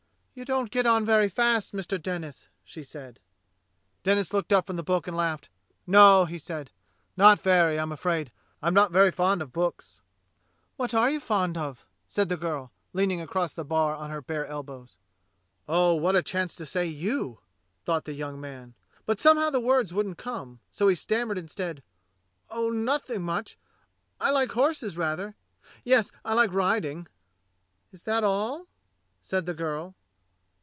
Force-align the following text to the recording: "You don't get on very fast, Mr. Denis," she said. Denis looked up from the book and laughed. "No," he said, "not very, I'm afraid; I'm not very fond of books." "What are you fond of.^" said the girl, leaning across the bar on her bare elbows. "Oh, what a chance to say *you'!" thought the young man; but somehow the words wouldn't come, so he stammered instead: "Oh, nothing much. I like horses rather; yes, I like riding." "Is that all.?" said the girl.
"You 0.33 0.45
don't 0.45 0.71
get 0.71 0.85
on 0.85 1.03
very 1.03 1.27
fast, 1.27 1.73
Mr. 1.73 2.01
Denis," 2.01 2.47
she 2.63 2.83
said. 2.83 3.19
Denis 4.03 4.33
looked 4.33 4.53
up 4.53 4.65
from 4.67 4.77
the 4.77 4.81
book 4.81 5.05
and 5.05 5.15
laughed. 5.15 5.49
"No," 5.85 6.23
he 6.23 6.39
said, 6.39 6.71
"not 7.17 7.41
very, 7.41 7.77
I'm 7.77 7.91
afraid; 7.91 8.31
I'm 8.61 8.73
not 8.73 8.93
very 8.93 9.11
fond 9.11 9.41
of 9.41 9.51
books." 9.51 9.99
"What 10.77 10.93
are 10.93 11.09
you 11.09 11.19
fond 11.19 11.57
of.^" 11.57 11.83
said 12.07 12.29
the 12.29 12.37
girl, 12.37 12.71
leaning 12.93 13.19
across 13.19 13.51
the 13.51 13.65
bar 13.65 13.93
on 13.93 14.09
her 14.09 14.21
bare 14.21 14.45
elbows. 14.47 14.95
"Oh, 15.67 15.95
what 15.95 16.15
a 16.15 16.23
chance 16.23 16.55
to 16.55 16.65
say 16.65 16.85
*you'!" 16.85 17.39
thought 17.83 18.05
the 18.05 18.13
young 18.13 18.39
man; 18.39 18.73
but 19.05 19.19
somehow 19.19 19.49
the 19.49 19.59
words 19.59 19.93
wouldn't 19.93 20.17
come, 20.17 20.61
so 20.71 20.87
he 20.87 20.95
stammered 20.95 21.37
instead: 21.37 21.83
"Oh, 22.49 22.69
nothing 22.69 23.21
much. 23.21 23.57
I 24.17 24.31
like 24.31 24.53
horses 24.53 24.95
rather; 24.95 25.35
yes, 25.83 26.09
I 26.23 26.35
like 26.35 26.53
riding." 26.53 27.07
"Is 27.91 28.03
that 28.03 28.23
all.?" 28.23 28.67
said 29.21 29.45
the 29.45 29.53
girl. 29.53 29.93